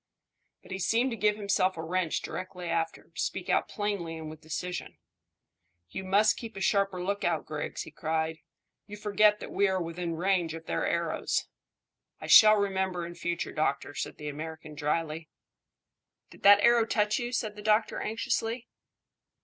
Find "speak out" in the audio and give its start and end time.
3.21-3.67